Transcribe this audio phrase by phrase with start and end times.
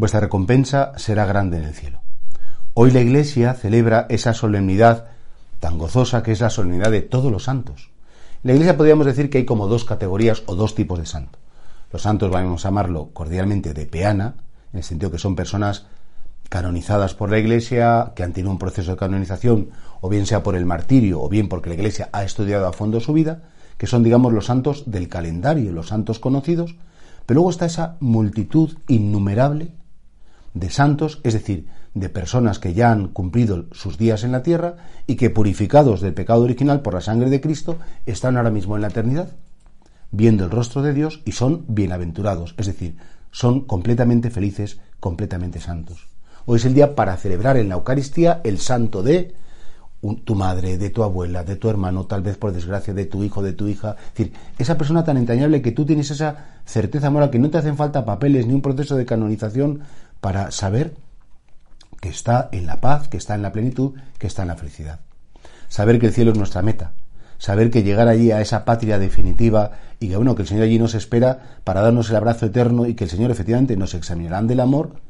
[0.00, 2.00] Vuestra recompensa será grande en el cielo.
[2.72, 5.08] Hoy la Iglesia celebra esa solemnidad
[5.60, 7.90] tan gozosa que es la solemnidad de todos los santos.
[8.42, 11.38] En la Iglesia podríamos decir que hay como dos categorías o dos tipos de santos.
[11.92, 14.36] Los santos vamos a llamarlo cordialmente de peana,
[14.72, 15.84] en el sentido que son personas
[16.48, 19.68] canonizadas por la Iglesia, que han tenido un proceso de canonización,
[20.00, 23.00] o bien sea por el martirio, o bien porque la Iglesia ha estudiado a fondo
[23.00, 23.42] su vida,
[23.76, 26.74] que son, digamos, los santos del calendario, los santos conocidos,
[27.26, 29.72] pero luego está esa multitud innumerable
[30.54, 34.76] de santos, es decir, de personas que ya han cumplido sus días en la tierra
[35.06, 38.82] y que purificados del pecado original por la sangre de Cristo están ahora mismo en
[38.82, 39.30] la eternidad,
[40.10, 42.96] viendo el rostro de Dios y son bienaventurados, es decir,
[43.30, 46.08] son completamente felices, completamente santos.
[46.46, 49.34] Hoy es el día para celebrar en la Eucaristía el santo de
[50.24, 53.42] tu madre, de tu abuela, de tu hermano, tal vez por desgracia de tu hijo,
[53.42, 53.96] de tu hija.
[53.98, 57.58] Es decir, esa persona tan entrañable que tú tienes esa certeza moral que no te
[57.58, 59.80] hacen falta papeles ni un proceso de canonización
[60.20, 60.94] para saber
[62.00, 65.00] que está en la paz, que está en la plenitud, que está en la felicidad.
[65.68, 66.92] Saber que el cielo es nuestra meta.
[67.38, 70.78] Saber que llegar allí a esa patria definitiva y que bueno, que el Señor allí
[70.78, 74.60] nos espera para darnos el abrazo eterno y que el Señor efectivamente nos examinarán del
[74.60, 75.00] amor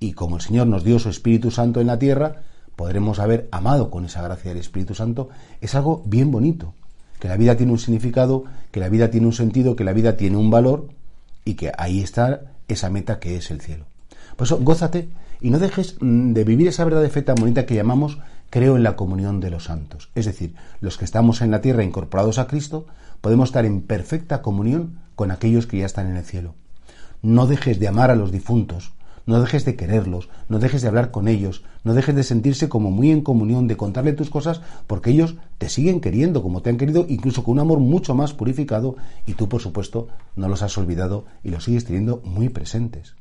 [0.00, 2.42] y como el Señor nos dio su Espíritu Santo en la tierra,
[2.76, 5.28] podremos haber amado con esa gracia del Espíritu Santo,
[5.60, 6.74] es algo bien bonito,
[7.18, 10.16] que la vida tiene un significado, que la vida tiene un sentido, que la vida
[10.16, 10.88] tiene un valor
[11.44, 13.86] y que ahí está esa meta que es el cielo.
[14.36, 15.08] Por eso, gózate
[15.40, 18.18] y no dejes mm, de vivir esa verdad de fe tan bonita que llamamos
[18.50, 20.10] creo en la comunión de los santos.
[20.14, 22.86] Es decir, los que estamos en la tierra incorporados a Cristo,
[23.20, 26.54] podemos estar en perfecta comunión con aquellos que ya están en el cielo.
[27.22, 28.92] No dejes de amar a los difuntos,
[29.26, 32.90] no dejes de quererlos, no dejes de hablar con ellos, no dejes de sentirse como
[32.90, 36.78] muy en comunión, de contarle tus cosas, porque ellos te siguen queriendo como te han
[36.78, 38.96] querido, incluso con un amor mucho más purificado,
[39.26, 43.16] y tú, por supuesto, no los has olvidado y los sigues teniendo muy presentes.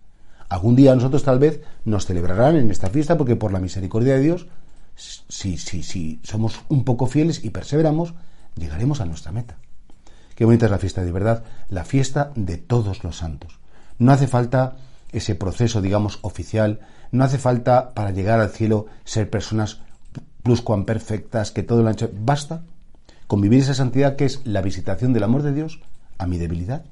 [0.50, 4.22] Algún día nosotros tal vez nos celebrarán en esta fiesta porque por la misericordia de
[4.22, 4.48] Dios,
[4.96, 8.14] si, si, si somos un poco fieles y perseveramos,
[8.56, 9.58] llegaremos a nuestra meta.
[10.36, 13.60] Qué bonita es la fiesta de verdad, la fiesta de todos los santos.
[14.00, 14.78] No hace falta
[15.12, 16.80] ese proceso, digamos, oficial,
[17.12, 19.82] no hace falta para llegar al cielo ser personas
[20.44, 22.12] pluscuamperfectas, que todo lo han hecho.
[22.14, 22.62] Basta
[23.28, 25.82] con vivir esa santidad que es la visitación del amor de Dios
[26.18, 26.86] a mi debilidad.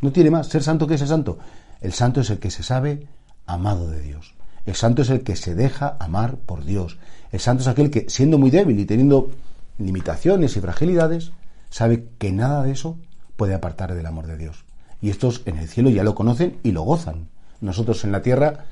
[0.00, 0.48] No tiene más.
[0.48, 1.38] Ser santo, ¿qué es el santo?
[1.84, 3.08] El santo es el que se sabe
[3.44, 4.34] amado de Dios.
[4.64, 6.96] El santo es el que se deja amar por Dios.
[7.30, 9.28] El santo es aquel que, siendo muy débil y teniendo
[9.76, 11.32] limitaciones y fragilidades,
[11.68, 12.96] sabe que nada de eso
[13.36, 14.64] puede apartar del amor de Dios.
[15.02, 17.28] Y estos en el cielo ya lo conocen y lo gozan.
[17.60, 18.64] Nosotros en la tierra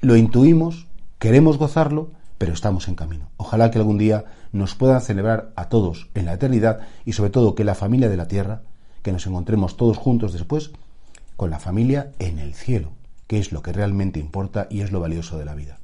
[0.00, 0.88] lo intuimos,
[1.20, 3.30] queremos gozarlo, pero estamos en camino.
[3.36, 7.54] Ojalá que algún día nos puedan celebrar a todos en la eternidad y sobre todo
[7.54, 8.62] que la familia de la tierra,
[9.04, 10.72] que nos encontremos todos juntos después
[11.40, 12.92] con la familia en el cielo,
[13.26, 15.79] que es lo que realmente importa y es lo valioso de la vida.